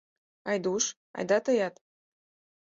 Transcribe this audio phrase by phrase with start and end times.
[0.49, 0.85] Айдуш,
[1.17, 1.75] айда тыят!